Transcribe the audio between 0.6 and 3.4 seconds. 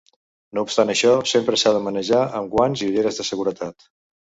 obstant això, sempre s'ha de manejar amb guants i ulleres de